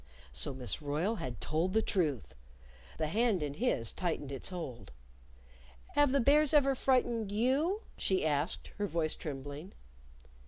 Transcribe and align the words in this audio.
So 0.31 0.55
Miss 0.55 0.81
Royle 0.81 1.17
had 1.17 1.39
told 1.39 1.73
the 1.73 1.81
truth! 1.83 2.33
The 2.97 3.05
hand 3.05 3.43
in 3.43 3.53
his 3.53 3.93
tightened 3.93 4.31
its 4.31 4.49
hold. 4.49 4.91
"Have 5.93 6.11
the 6.11 6.19
bears 6.19 6.55
ever 6.55 6.73
frightened 6.73 7.31
you?" 7.31 7.83
she 7.99 8.25
asked, 8.25 8.69
her 8.79 8.87
voice 8.87 9.13
trembling. 9.13 9.73